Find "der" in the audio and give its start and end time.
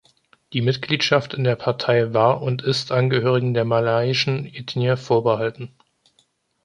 1.43-1.55, 3.53-3.65